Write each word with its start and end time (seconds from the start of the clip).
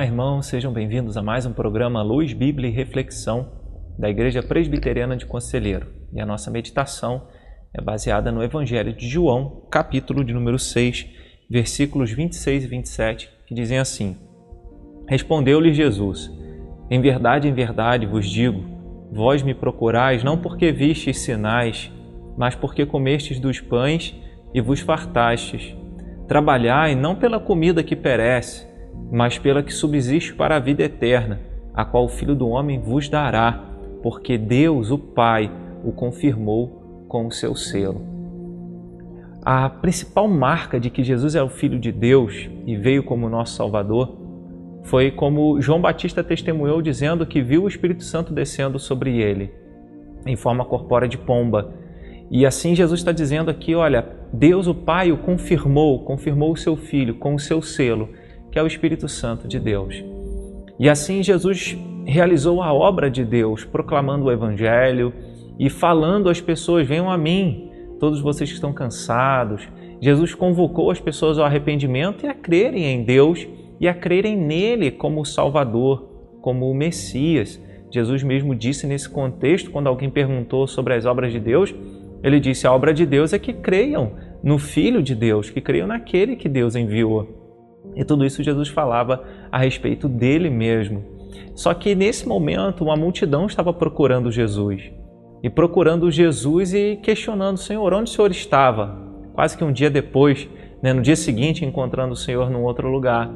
Olá, 0.00 0.06
irmãos, 0.06 0.46
sejam 0.46 0.72
bem-vindos 0.72 1.18
a 1.18 1.22
mais 1.22 1.44
um 1.44 1.52
programa 1.52 2.02
Luz, 2.02 2.32
Bíblia 2.32 2.70
e 2.70 2.72
Reflexão 2.72 3.52
da 3.98 4.08
Igreja 4.08 4.42
Presbiteriana 4.42 5.14
de 5.14 5.26
Conselheiro. 5.26 5.88
E 6.10 6.18
a 6.18 6.24
nossa 6.24 6.50
meditação 6.50 7.28
é 7.74 7.82
baseada 7.82 8.32
no 8.32 8.42
Evangelho 8.42 8.94
de 8.94 9.06
João, 9.06 9.66
capítulo 9.70 10.24
de 10.24 10.32
número 10.32 10.58
6, 10.58 11.06
versículos 11.50 12.10
26 12.12 12.64
e 12.64 12.66
27, 12.66 13.30
que 13.46 13.54
dizem 13.54 13.76
assim: 13.76 14.16
Respondeu-lhe 15.06 15.74
Jesus: 15.74 16.32
Em 16.90 16.98
verdade, 16.98 17.46
em 17.46 17.52
verdade 17.52 18.06
vos 18.06 18.26
digo, 18.26 18.64
vós 19.12 19.42
me 19.42 19.52
procurais 19.52 20.24
não 20.24 20.38
porque 20.38 20.72
vistes 20.72 21.18
sinais, 21.18 21.92
mas 22.38 22.54
porque 22.54 22.86
comestes 22.86 23.38
dos 23.38 23.60
pães 23.60 24.16
e 24.54 24.62
vos 24.62 24.80
fartastes. 24.80 25.76
Trabalhai 26.26 26.94
não 26.94 27.14
pela 27.14 27.38
comida 27.38 27.82
que 27.82 27.94
perece, 27.94 28.69
mas 29.10 29.38
pela 29.38 29.62
que 29.62 29.72
subsiste 29.72 30.34
para 30.34 30.56
a 30.56 30.60
vida 30.60 30.82
eterna, 30.82 31.40
a 31.74 31.84
qual 31.84 32.04
o 32.04 32.08
Filho 32.08 32.34
do 32.34 32.48
Homem 32.48 32.80
vos 32.80 33.08
dará, 33.08 33.64
porque 34.02 34.36
Deus, 34.36 34.90
o 34.90 34.98
Pai, 34.98 35.50
o 35.84 35.92
confirmou 35.92 37.04
com 37.08 37.26
o 37.26 37.32
seu 37.32 37.54
selo. 37.54 38.00
A 39.42 39.68
principal 39.68 40.28
marca 40.28 40.78
de 40.78 40.90
que 40.90 41.02
Jesus 41.02 41.34
é 41.34 41.42
o 41.42 41.48
Filho 41.48 41.78
de 41.78 41.90
Deus 41.90 42.50
e 42.66 42.76
veio 42.76 43.02
como 43.02 43.28
nosso 43.28 43.56
Salvador 43.56 44.18
foi 44.82 45.10
como 45.10 45.60
João 45.60 45.80
Batista 45.80 46.22
testemunhou 46.22 46.82
dizendo 46.82 47.26
que 47.26 47.40
viu 47.42 47.64
o 47.64 47.68
Espírito 47.68 48.02
Santo 48.02 48.32
descendo 48.32 48.78
sobre 48.78 49.20
ele 49.20 49.50
em 50.26 50.36
forma 50.36 50.64
corpórea 50.64 51.08
de 51.08 51.16
pomba. 51.16 51.74
E 52.30 52.46
assim 52.46 52.74
Jesus 52.74 53.00
está 53.00 53.12
dizendo 53.12 53.50
aqui, 53.50 53.74
olha, 53.74 54.06
Deus 54.32 54.66
o 54.66 54.74
Pai 54.74 55.10
o 55.10 55.18
confirmou, 55.18 56.04
confirmou 56.04 56.52
o 56.52 56.56
seu 56.56 56.76
Filho 56.76 57.14
com 57.14 57.34
o 57.34 57.38
seu 57.38 57.62
selo 57.62 58.10
que 58.50 58.58
é 58.58 58.62
o 58.62 58.66
Espírito 58.66 59.08
Santo 59.08 59.46
de 59.46 59.58
Deus. 59.58 60.02
E 60.78 60.88
assim 60.88 61.22
Jesus 61.22 61.76
realizou 62.06 62.62
a 62.62 62.72
obra 62.72 63.10
de 63.10 63.24
Deus, 63.24 63.64
proclamando 63.64 64.24
o 64.24 64.32
Evangelho 64.32 65.12
e 65.58 65.68
falando 65.68 66.28
às 66.28 66.40
pessoas: 66.40 66.86
venham 66.86 67.10
a 67.10 67.18
mim, 67.18 67.70
todos 67.98 68.20
vocês 68.20 68.48
que 68.48 68.54
estão 68.54 68.72
cansados. 68.72 69.68
Jesus 70.00 70.34
convocou 70.34 70.90
as 70.90 70.98
pessoas 70.98 71.38
ao 71.38 71.44
arrependimento 71.44 72.24
e 72.24 72.28
a 72.28 72.34
crerem 72.34 72.84
em 72.84 73.04
Deus 73.04 73.46
e 73.78 73.86
a 73.86 73.94
crerem 73.94 74.36
nele 74.36 74.90
como 74.90 75.20
o 75.20 75.26
Salvador, 75.26 76.08
como 76.40 76.70
o 76.70 76.74
Messias. 76.74 77.60
Jesus 77.90 78.22
mesmo 78.22 78.54
disse 78.54 78.86
nesse 78.86 79.08
contexto, 79.08 79.70
quando 79.70 79.88
alguém 79.88 80.08
perguntou 80.08 80.66
sobre 80.66 80.94
as 80.94 81.04
obras 81.04 81.32
de 81.32 81.40
Deus, 81.40 81.74
ele 82.22 82.40
disse: 82.40 82.66
a 82.66 82.72
obra 82.72 82.94
de 82.94 83.04
Deus 83.04 83.32
é 83.32 83.38
que 83.38 83.52
creiam 83.52 84.12
no 84.42 84.58
Filho 84.58 85.02
de 85.02 85.14
Deus, 85.14 85.50
que 85.50 85.60
creiam 85.60 85.86
naquele 85.86 86.36
que 86.36 86.48
Deus 86.48 86.74
enviou. 86.74 87.39
E 87.94 88.04
tudo 88.04 88.24
isso 88.24 88.42
Jesus 88.42 88.68
falava 88.68 89.24
a 89.50 89.58
respeito 89.58 90.08
dele 90.08 90.48
mesmo. 90.48 91.04
Só 91.54 91.74
que 91.74 91.94
nesse 91.94 92.26
momento 92.26 92.84
uma 92.84 92.96
multidão 92.96 93.46
estava 93.46 93.72
procurando 93.72 94.30
Jesus. 94.30 94.90
E 95.42 95.48
procurando 95.48 96.10
Jesus 96.10 96.74
e 96.74 96.98
questionando 97.02 97.56
o 97.56 97.60
Senhor, 97.60 97.92
onde 97.94 98.10
o 98.10 98.12
Senhor 98.12 98.30
estava? 98.30 98.96
Quase 99.32 99.56
que 99.56 99.64
um 99.64 99.72
dia 99.72 99.90
depois, 99.90 100.48
né, 100.82 100.92
no 100.92 101.00
dia 101.00 101.16
seguinte, 101.16 101.64
encontrando 101.64 102.12
o 102.12 102.16
Senhor 102.16 102.50
num 102.50 102.62
outro 102.62 102.90
lugar. 102.90 103.30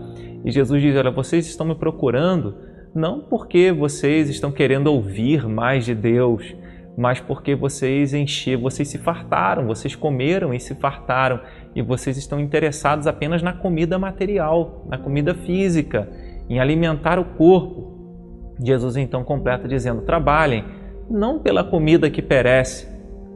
E 0.44 0.50
Jesus 0.50 0.82
diz: 0.82 0.94
Olha, 0.96 1.10
vocês 1.10 1.46
estão 1.46 1.66
me 1.66 1.74
procurando 1.74 2.54
não 2.94 3.20
porque 3.20 3.72
vocês 3.72 4.28
estão 4.28 4.52
querendo 4.52 4.86
ouvir 4.86 5.48
mais 5.48 5.84
de 5.84 5.94
Deus, 5.94 6.54
mas 6.96 7.20
porque 7.20 7.54
vocês 7.54 8.14
encheram, 8.14 8.62
vocês 8.62 8.88
se 8.88 8.98
fartaram, 8.98 9.66
vocês 9.66 9.96
comeram 9.96 10.54
e 10.54 10.60
se 10.60 10.74
fartaram, 10.74 11.40
e 11.74 11.82
vocês 11.82 12.16
estão 12.16 12.38
interessados 12.38 13.06
apenas 13.06 13.42
na 13.42 13.52
comida 13.52 13.98
material, 13.98 14.84
na 14.88 14.96
comida 14.96 15.34
física, 15.34 16.08
em 16.48 16.60
alimentar 16.60 17.18
o 17.18 17.24
corpo. 17.24 18.54
Jesus 18.62 18.96
então 18.96 19.24
completa 19.24 19.66
dizendo: 19.66 20.02
trabalhem 20.02 20.64
não 21.10 21.38
pela 21.38 21.64
comida 21.64 22.08
que 22.08 22.22
perece, 22.22 22.88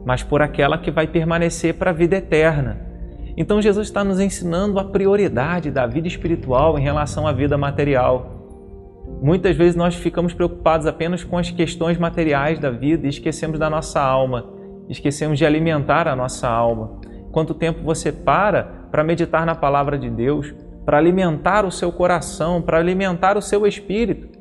mas 0.05 0.23
por 0.23 0.41
aquela 0.41 0.77
que 0.77 0.89
vai 0.89 1.07
permanecer 1.07 1.73
para 1.73 1.91
a 1.91 1.93
vida 1.93 2.15
eterna. 2.15 2.87
Então 3.35 3.61
Jesus 3.61 3.87
está 3.87 4.03
nos 4.03 4.19
ensinando 4.19 4.79
a 4.79 4.85
prioridade 4.85 5.69
da 5.71 5.85
vida 5.85 6.07
espiritual 6.07 6.77
em 6.79 6.81
relação 6.81 7.27
à 7.27 7.31
vida 7.31 7.57
material. 7.57 8.38
Muitas 9.21 9.55
vezes 9.55 9.75
nós 9.75 9.95
ficamos 9.95 10.33
preocupados 10.33 10.87
apenas 10.87 11.25
com 11.25 11.37
as 11.37 11.51
questões 11.51 11.97
materiais 11.97 12.57
da 12.57 12.69
vida 12.69 13.05
e 13.05 13.09
esquecemos 13.09 13.59
da 13.59 13.69
nossa 13.69 13.99
alma, 13.99 14.45
esquecemos 14.87 15.37
de 15.37 15.45
alimentar 15.45 16.07
a 16.07 16.15
nossa 16.15 16.47
alma. 16.47 17.01
Quanto 17.29 17.53
tempo 17.53 17.83
você 17.83 18.13
para 18.13 18.79
para 18.89 19.03
meditar 19.03 19.45
na 19.45 19.53
palavra 19.53 19.97
de 19.97 20.09
Deus, 20.09 20.55
para 20.85 20.97
alimentar 20.97 21.65
o 21.65 21.71
seu 21.71 21.91
coração, 21.91 22.61
para 22.61 22.79
alimentar 22.79 23.37
o 23.37 23.41
seu 23.41 23.67
espírito? 23.67 24.39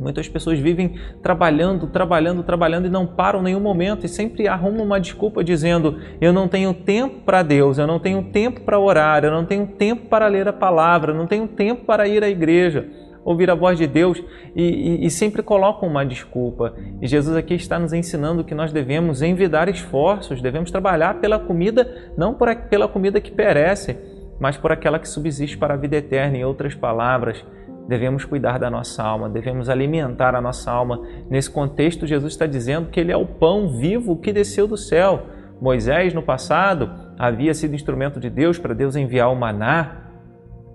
Muitas 0.00 0.28
pessoas 0.28 0.58
vivem 0.58 0.98
trabalhando, 1.22 1.86
trabalhando, 1.86 2.42
trabalhando 2.42 2.86
e 2.86 2.90
não 2.90 3.06
param 3.06 3.42
nenhum 3.42 3.60
momento 3.60 4.06
e 4.06 4.08
sempre 4.08 4.48
arrumam 4.48 4.84
uma 4.84 4.98
desculpa 4.98 5.44
dizendo: 5.44 5.98
Eu 6.20 6.32
não 6.32 6.48
tenho 6.48 6.74
tempo 6.74 7.20
para 7.20 7.44
Deus, 7.44 7.78
eu 7.78 7.86
não 7.86 8.00
tenho 8.00 8.24
tempo 8.24 8.62
para 8.62 8.78
orar, 8.78 9.24
eu 9.24 9.30
não 9.30 9.44
tenho 9.44 9.66
tempo 9.68 10.08
para 10.08 10.26
ler 10.26 10.48
a 10.48 10.52
palavra, 10.52 11.12
eu 11.12 11.16
não 11.16 11.28
tenho 11.28 11.46
tempo 11.46 11.84
para 11.84 12.08
ir 12.08 12.24
à 12.24 12.28
igreja 12.28 12.88
ouvir 13.30 13.50
a 13.50 13.54
voz 13.54 13.78
de 13.78 13.86
Deus 13.86 14.22
e, 14.54 14.62
e, 14.62 15.06
e, 15.06 15.10
sempre 15.10 15.42
colocam 15.42 15.88
uma 15.88 16.04
desculpa. 16.04 16.74
E 17.00 17.06
Jesus 17.06 17.36
aqui 17.36 17.54
está 17.54 17.78
nos 17.78 17.92
ensinando 17.92 18.44
que 18.44 18.54
nós 18.54 18.72
devemos 18.72 19.22
envidar 19.22 19.68
esforços, 19.68 20.42
devemos 20.42 20.70
trabalhar 20.70 21.20
pela 21.20 21.38
comida, 21.38 22.12
não 22.16 22.34
por, 22.34 22.54
pela 22.54 22.88
comida 22.88 23.20
que 23.20 23.30
perece, 23.30 23.96
mas 24.38 24.56
por 24.56 24.72
aquela 24.72 24.98
que 24.98 25.08
subsiste 25.08 25.56
para 25.56 25.74
a 25.74 25.76
vida 25.76 25.96
eterna. 25.96 26.36
Em 26.36 26.44
outras 26.44 26.74
palavras, 26.74 27.44
devemos 27.86 28.24
cuidar 28.24 28.58
da 28.58 28.70
nossa 28.70 29.02
alma, 29.02 29.28
devemos 29.28 29.68
alimentar 29.68 30.34
a 30.34 30.40
nossa 30.40 30.70
alma. 30.70 31.00
Nesse 31.28 31.50
contexto, 31.50 32.06
Jesus 32.06 32.32
está 32.32 32.46
dizendo 32.46 32.88
que 32.88 33.00
Ele 33.00 33.12
é 33.12 33.16
o 33.16 33.26
pão 33.26 33.68
vivo 33.68 34.16
que 34.16 34.32
desceu 34.32 34.66
do 34.66 34.76
céu. 34.76 35.22
Moisés, 35.60 36.14
no 36.14 36.22
passado, 36.22 36.90
havia 37.18 37.52
sido 37.52 37.74
instrumento 37.74 38.18
de 38.18 38.30
Deus 38.30 38.58
para 38.58 38.74
Deus 38.74 38.96
enviar 38.96 39.30
o 39.30 39.36
maná, 39.36 40.04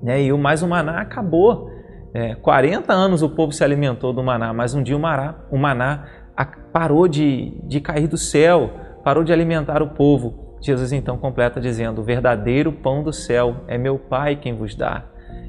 né? 0.03 0.21
e 0.21 0.31
o 0.31 0.37
mais 0.37 0.61
o 0.61 0.67
maná 0.67 1.01
acabou. 1.01 1.71
É, 2.15 2.33
40 2.33 2.93
anos 2.93 3.21
o 3.21 3.29
povo 3.29 3.51
se 3.51 3.61
alimentou 3.61 4.13
do 4.13 4.23
maná, 4.23 4.53
mas 4.53 4.73
um 4.73 4.81
dia 4.81 4.95
o 4.95 4.99
maná, 4.99 5.35
o 5.51 5.57
maná 5.57 6.05
parou 6.71 7.09
de, 7.09 7.51
de 7.65 7.81
cair 7.81 8.07
do 8.07 8.17
céu, 8.17 8.71
parou 9.03 9.21
de 9.21 9.33
alimentar 9.33 9.83
o 9.83 9.89
povo. 9.89 10.57
Jesus 10.61 10.93
então 10.93 11.17
completa 11.17 11.59
dizendo: 11.59 11.99
O 11.99 12.05
verdadeiro 12.05 12.71
pão 12.71 13.03
do 13.03 13.11
céu 13.11 13.57
é 13.67 13.77
meu 13.77 13.99
Pai 13.99 14.37
quem 14.37 14.55
vos 14.55 14.75
dá. 14.75 15.03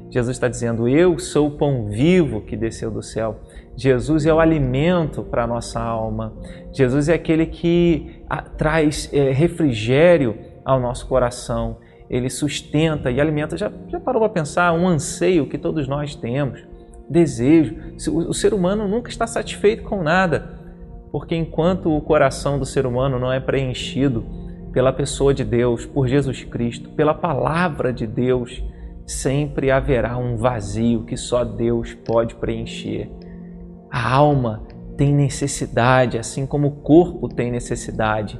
Jesus 0.09 0.35
está 0.35 0.49
dizendo: 0.49 0.89
Eu 0.89 1.17
sou 1.19 1.47
o 1.47 1.51
pão 1.51 1.85
vivo 1.87 2.41
que 2.41 2.57
desceu 2.57 2.91
do 2.91 3.01
céu. 3.01 3.39
Jesus 3.73 4.25
é 4.25 4.33
o 4.33 4.39
alimento 4.41 5.23
para 5.23 5.45
a 5.45 5.47
nossa 5.47 5.79
alma. 5.79 6.33
Jesus 6.73 7.07
é 7.07 7.13
aquele 7.13 7.45
que 7.45 8.21
traz 8.57 9.09
é, 9.13 9.31
refrigério 9.31 10.37
ao 10.65 10.81
nosso 10.81 11.07
coração 11.07 11.77
ele 12.09 12.29
sustenta 12.29 13.11
e 13.11 13.19
alimenta. 13.19 13.57
Já, 13.57 13.71
já 13.87 13.99
parou 13.99 14.21
para 14.21 14.29
pensar 14.29 14.73
um 14.73 14.87
anseio 14.87 15.47
que 15.47 15.57
todos 15.57 15.87
nós 15.87 16.15
temos, 16.15 16.63
desejo. 17.09 17.75
O, 18.09 18.29
o 18.29 18.33
ser 18.33 18.53
humano 18.53 18.87
nunca 18.87 19.09
está 19.09 19.27
satisfeito 19.27 19.83
com 19.83 20.03
nada, 20.03 20.59
porque 21.11 21.35
enquanto 21.35 21.95
o 21.95 22.01
coração 22.01 22.57
do 22.57 22.65
ser 22.65 22.85
humano 22.85 23.19
não 23.19 23.31
é 23.31 23.39
preenchido 23.39 24.25
pela 24.71 24.93
pessoa 24.93 25.33
de 25.33 25.43
Deus, 25.43 25.85
por 25.85 26.07
Jesus 26.07 26.43
Cristo, 26.43 26.89
pela 26.89 27.13
palavra 27.13 27.91
de 27.91 28.05
Deus, 28.05 28.63
sempre 29.05 29.71
haverá 29.71 30.17
um 30.17 30.35
vazio 30.35 31.03
que 31.03 31.17
só 31.17 31.43
Deus 31.43 31.93
pode 31.93 32.35
preencher. 32.35 33.09
A 33.89 34.13
alma 34.13 34.63
tem 34.97 35.13
necessidade, 35.13 36.17
assim 36.17 36.45
como 36.45 36.67
o 36.67 36.71
corpo 36.71 37.29
tem 37.29 37.49
necessidade, 37.49 38.39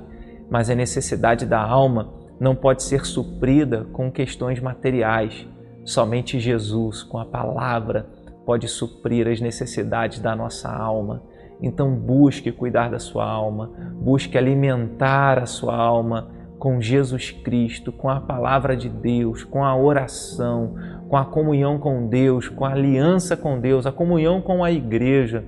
mas 0.49 0.69
a 0.69 0.75
necessidade 0.75 1.45
da 1.45 1.61
alma 1.61 2.13
não 2.39 2.55
pode 2.55 2.83
ser 2.83 3.05
suprida 3.05 3.85
com 3.91 4.11
questões 4.11 4.59
materiais. 4.59 5.47
Somente 5.83 6.39
Jesus, 6.39 7.03
com 7.03 7.17
a 7.17 7.25
palavra, 7.25 8.07
pode 8.45 8.67
suprir 8.67 9.27
as 9.27 9.41
necessidades 9.41 10.19
da 10.19 10.35
nossa 10.35 10.69
alma. 10.69 11.23
Então, 11.61 11.95
busque 11.95 12.51
cuidar 12.51 12.89
da 12.89 12.99
sua 12.99 13.25
alma, 13.25 13.71
busque 13.99 14.37
alimentar 14.37 15.39
a 15.39 15.45
sua 15.45 15.75
alma 15.75 16.29
com 16.59 16.81
Jesus 16.81 17.31
Cristo, 17.31 17.91
com 17.91 18.09
a 18.09 18.19
palavra 18.19 18.75
de 18.75 18.89
Deus, 18.89 19.43
com 19.43 19.63
a 19.63 19.75
oração, 19.75 20.75
com 21.07 21.17
a 21.17 21.25
comunhão 21.25 21.77
com 21.79 22.07
Deus, 22.07 22.47
com 22.47 22.65
a 22.65 22.71
aliança 22.71 23.37
com 23.37 23.59
Deus, 23.59 23.85
a 23.85 23.91
comunhão 23.91 24.41
com 24.41 24.63
a 24.63 24.71
igreja, 24.71 25.43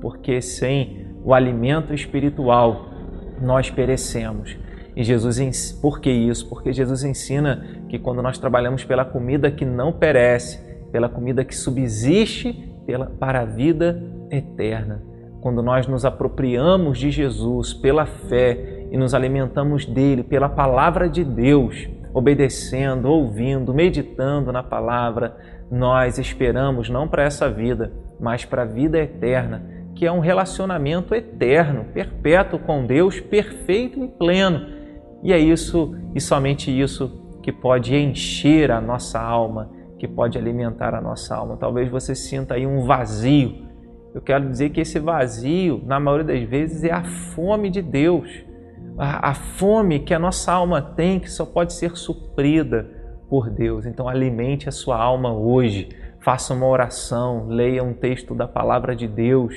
porque 0.00 0.40
sem 0.40 1.06
o 1.24 1.34
alimento 1.34 1.94
espiritual 1.94 2.86
nós 3.40 3.70
perecemos. 3.70 4.56
E 4.98 5.04
Jesus, 5.04 5.70
por 5.80 6.00
que 6.00 6.10
isso? 6.10 6.48
Porque 6.48 6.72
Jesus 6.72 7.04
ensina 7.04 7.64
que 7.88 8.00
quando 8.00 8.20
nós 8.20 8.36
trabalhamos 8.36 8.84
pela 8.84 9.04
comida 9.04 9.48
que 9.48 9.64
não 9.64 9.92
perece, 9.92 10.60
pela 10.90 11.08
comida 11.08 11.44
que 11.44 11.54
subsiste 11.54 12.52
pela, 12.84 13.06
para 13.06 13.42
a 13.42 13.44
vida 13.44 14.02
eterna, 14.28 15.00
quando 15.40 15.62
nós 15.62 15.86
nos 15.86 16.04
apropriamos 16.04 16.98
de 16.98 17.12
Jesus 17.12 17.72
pela 17.72 18.06
fé 18.06 18.88
e 18.90 18.98
nos 18.98 19.14
alimentamos 19.14 19.86
dele, 19.86 20.24
pela 20.24 20.48
palavra 20.48 21.08
de 21.08 21.22
Deus, 21.22 21.88
obedecendo, 22.12 23.08
ouvindo, 23.08 23.72
meditando 23.72 24.50
na 24.50 24.64
palavra, 24.64 25.36
nós 25.70 26.18
esperamos 26.18 26.90
não 26.90 27.06
para 27.06 27.22
essa 27.22 27.48
vida, 27.48 27.92
mas 28.18 28.44
para 28.44 28.62
a 28.62 28.66
vida 28.66 28.98
eterna, 28.98 29.62
que 29.94 30.04
é 30.04 30.10
um 30.10 30.18
relacionamento 30.18 31.14
eterno, 31.14 31.84
perpétuo 31.94 32.58
com 32.58 32.84
Deus, 32.84 33.20
perfeito 33.20 34.02
e 34.02 34.08
pleno. 34.08 34.77
E 35.22 35.32
é 35.32 35.38
isso 35.38 35.94
e 36.14 36.20
somente 36.20 36.70
isso 36.70 37.38
que 37.42 37.52
pode 37.52 37.94
encher 37.96 38.70
a 38.70 38.80
nossa 38.80 39.20
alma, 39.20 39.70
que 39.98 40.06
pode 40.06 40.38
alimentar 40.38 40.94
a 40.94 41.00
nossa 41.00 41.34
alma. 41.34 41.56
Talvez 41.56 41.90
você 41.90 42.14
sinta 42.14 42.54
aí 42.54 42.66
um 42.66 42.84
vazio. 42.84 43.66
Eu 44.14 44.22
quero 44.22 44.48
dizer 44.48 44.70
que 44.70 44.80
esse 44.80 44.98
vazio, 44.98 45.82
na 45.84 45.98
maioria 45.98 46.26
das 46.26 46.48
vezes, 46.48 46.84
é 46.84 46.92
a 46.92 47.04
fome 47.04 47.70
de 47.70 47.82
Deus. 47.82 48.28
A, 48.96 49.30
a 49.30 49.34
fome 49.34 50.00
que 50.00 50.14
a 50.14 50.18
nossa 50.18 50.52
alma 50.52 50.80
tem, 50.80 51.20
que 51.20 51.30
só 51.30 51.44
pode 51.44 51.72
ser 51.72 51.96
suprida 51.96 52.88
por 53.28 53.50
Deus. 53.50 53.86
Então, 53.86 54.08
alimente 54.08 54.68
a 54.68 54.72
sua 54.72 54.96
alma 54.96 55.32
hoje. 55.32 55.88
Faça 56.20 56.52
uma 56.52 56.66
oração, 56.66 57.46
leia 57.48 57.82
um 57.82 57.94
texto 57.94 58.34
da 58.34 58.46
palavra 58.46 58.94
de 58.94 59.06
Deus. 59.06 59.54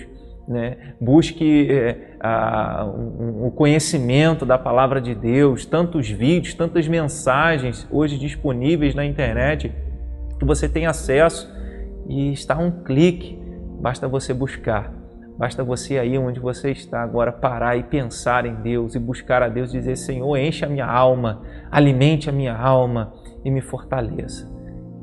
Né? 0.48 0.96
Busque 1.00 1.68
é, 1.72 2.16
a, 2.20 2.86
um, 2.86 3.48
o 3.48 3.52
conhecimento 3.52 4.46
da 4.46 4.58
palavra 4.58 5.00
de 5.00 5.16
Deus, 5.16 5.66
tantos 5.66 6.10
vídeos, 6.10 6.54
tantas 6.54 6.88
mensagens 6.88 7.88
hoje 7.92 8.18
disponíveis 8.18 8.96
na 8.96 9.06
internet 9.06 9.72
que 10.40 10.46
você 10.46 10.68
tem 10.68 10.88
acesso 10.88 11.50
e 12.08 12.34
está 12.34 12.58
um 12.58 12.72
clique. 12.84 13.40
Basta 13.80 14.08
você 14.08 14.34
buscar. 14.34 14.92
Basta 15.38 15.64
você 15.64 15.98
aí 15.98 16.18
onde 16.18 16.40
você 16.40 16.72
está 16.72 17.02
agora 17.02 17.32
parar 17.32 17.78
e 17.78 17.84
pensar 17.84 18.46
em 18.46 18.56
Deus 18.56 18.94
e 18.94 19.00
buscar 19.00 19.42
a 19.42 19.48
Deus 19.48 19.70
e 19.70 19.78
dizer: 19.78 19.96
Senhor, 19.96 20.38
enche 20.38 20.66
a 20.66 20.70
minha 20.70 20.86
alma, 20.86 21.42
alimente 21.72 22.30
a 22.30 22.34
minha 22.34 22.56
alma 22.56 23.14
e 23.44 23.50
me 23.50 23.62
fortaleça. 23.62 24.52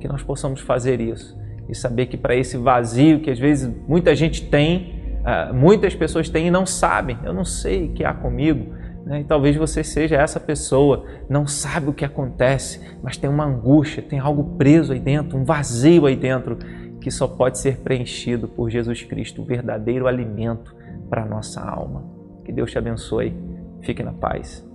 Que 0.01 0.07
nós 0.07 0.23
possamos 0.23 0.61
fazer 0.61 1.01
isso 1.01 1.37
e 1.69 1.75
saber 1.75 2.07
que 2.07 2.17
para 2.17 2.37
esse 2.37 2.57
vazio 2.57 3.21
que 3.21 3.31
às 3.31 3.39
vezes 3.39 3.73
muita 3.87 4.15
gente 4.15 4.49
tem, 4.49 4.98
ah, 5.31 5.53
muitas 5.53 5.95
pessoas 5.95 6.31
têm 6.31 6.47
e 6.47 6.51
não 6.51 6.65
sabem, 6.65 7.19
eu 7.23 7.35
não 7.35 7.45
sei 7.45 7.85
o 7.85 7.93
que 7.93 8.03
há 8.03 8.15
comigo, 8.15 8.73
né? 9.05 9.21
E 9.21 9.25
talvez 9.25 9.55
você 9.57 9.85
seja 9.85 10.17
essa 10.17 10.41
pessoa, 10.41 11.05
não 11.29 11.47
sabe 11.47 11.91
o 11.91 11.93
que 11.93 12.03
acontece, 12.03 12.97
mas 13.03 13.19
tem 13.19 13.29
uma 13.29 13.45
angústia, 13.45 14.03
tem 14.03 14.19
algo 14.19 14.57
preso 14.57 14.91
aí 14.91 14.99
dentro, 14.99 15.37
um 15.37 15.45
vazio 15.45 16.07
aí 16.07 16.17
dentro, 16.17 16.57
que 16.99 17.11
só 17.11 17.29
pode 17.29 17.59
ser 17.59 17.77
preenchido 17.81 18.49
por 18.49 18.71
Jesus 18.71 19.03
Cristo, 19.03 19.43
o 19.43 19.45
verdadeiro 19.45 20.07
alimento 20.07 20.75
para 21.11 21.25
a 21.25 21.27
nossa 21.27 21.61
alma. 21.61 22.05
Que 22.43 22.51
Deus 22.51 22.71
te 22.71 22.79
abençoe. 22.79 23.37
Fique 23.83 24.03
na 24.03 24.15
paz. 24.15 24.67